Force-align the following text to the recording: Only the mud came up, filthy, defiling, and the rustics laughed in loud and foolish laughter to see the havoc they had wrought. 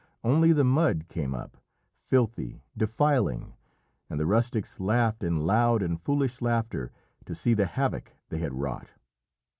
Only 0.23 0.51
the 0.51 0.63
mud 0.63 1.07
came 1.09 1.35
up, 1.35 1.57
filthy, 1.93 2.63
defiling, 2.75 3.53
and 4.09 4.19
the 4.19 4.25
rustics 4.25 4.79
laughed 4.79 5.23
in 5.23 5.45
loud 5.45 5.83
and 5.83 6.01
foolish 6.01 6.41
laughter 6.41 6.91
to 7.25 7.35
see 7.35 7.53
the 7.53 7.67
havoc 7.67 8.15
they 8.29 8.39
had 8.39 8.55
wrought. 8.55 8.87